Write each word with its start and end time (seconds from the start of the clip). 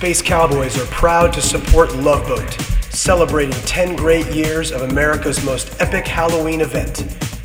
Space 0.00 0.22
Cowboys 0.22 0.80
are 0.80 0.86
proud 0.86 1.30
to 1.30 1.42
support 1.42 1.94
Love 1.96 2.26
Boat, 2.26 2.50
celebrating 2.88 3.52
10 3.66 3.96
great 3.96 4.26
years 4.32 4.72
of 4.72 4.80
America's 4.80 5.44
most 5.44 5.78
epic 5.78 6.06
Halloween 6.06 6.62
event. 6.62 7.04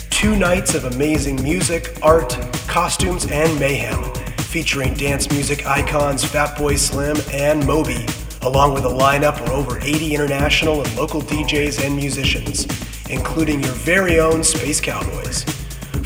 Two 0.09 0.37
nights 0.37 0.73
of 0.73 0.85
amazing 0.85 1.35
music, 1.43 1.97
art, 2.01 2.29
costumes, 2.65 3.29
and 3.29 3.59
mayhem, 3.59 4.05
featuring 4.37 4.93
dance 4.93 5.29
music 5.31 5.65
icons 5.65 6.23
Fatboy 6.23 6.77
Slim 6.77 7.17
and 7.33 7.67
Moby, 7.67 8.05
along 8.43 8.73
with 8.73 8.85
a 8.85 8.89
lineup 8.89 9.41
of 9.41 9.49
over 9.49 9.77
80 9.81 10.15
international 10.15 10.81
and 10.81 10.95
local 10.95 11.21
DJs 11.21 11.85
and 11.85 11.93
musicians, 11.93 12.65
including 13.09 13.61
your 13.61 13.73
very 13.73 14.21
own 14.21 14.45
Space 14.45 14.79
Cowboys. 14.79 15.43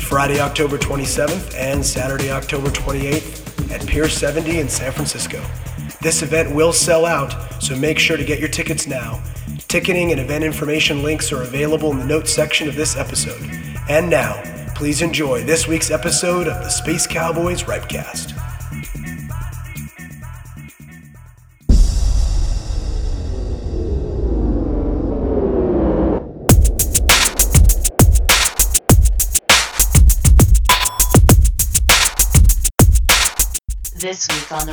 Friday, 0.00 0.40
October 0.40 0.78
27th 0.78 1.54
and 1.54 1.86
Saturday, 1.86 2.32
October 2.32 2.70
28th 2.70 3.70
at 3.70 3.86
Pier 3.86 4.08
70 4.08 4.58
in 4.58 4.68
San 4.68 4.90
Francisco. 4.90 5.40
This 6.02 6.22
event 6.22 6.54
will 6.54 6.72
sell 6.72 7.04
out, 7.04 7.62
so 7.62 7.76
make 7.76 7.98
sure 7.98 8.16
to 8.16 8.24
get 8.24 8.40
your 8.40 8.48
tickets 8.48 8.86
now. 8.86 9.22
Ticketing 9.68 10.12
and 10.12 10.20
event 10.20 10.42
information 10.42 11.02
links 11.02 11.30
are 11.30 11.42
available 11.42 11.90
in 11.90 11.98
the 11.98 12.06
notes 12.06 12.32
section 12.32 12.68
of 12.68 12.74
this 12.74 12.96
episode. 12.96 13.42
And 13.86 14.08
now, 14.08 14.42
please 14.74 15.02
enjoy 15.02 15.44
this 15.44 15.68
week's 15.68 15.90
episode 15.90 16.48
of 16.48 16.64
the 16.64 16.70
Space 16.70 17.06
Cowboys 17.06 17.64
Ripecast. 17.64 18.34
This 34.00 34.26
week 34.30 34.50
on 34.50 34.66
the 34.66 34.72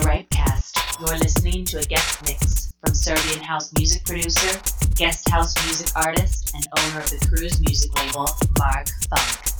producer, 4.08 4.59
guest 4.95 5.27
house 5.30 5.53
music 5.66 5.89
artist, 5.95 6.55
and 6.55 6.66
owner 6.80 7.02
of 7.02 7.09
the 7.09 7.27
Cruise 7.27 7.59
music 7.59 7.94
label, 8.00 8.25
Mark 8.58 8.88
Funk. 9.09 9.56